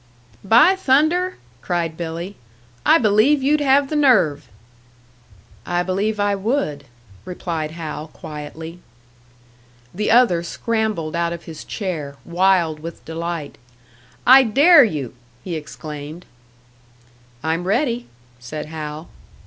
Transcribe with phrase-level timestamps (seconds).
[0.43, 2.35] "By thunder!" cried Billy.
[2.87, 4.49] "I believe you'd have the nerve!"
[5.63, 6.85] "I believe I would,"
[7.23, 8.79] replied Hal, quietly.
[9.93, 13.59] The other scrambled out of his chair, wild with delight.
[14.25, 16.25] "I dare you!" he exclaimed.
[17.43, 18.07] "I'm ready,"
[18.39, 19.07] said Hal.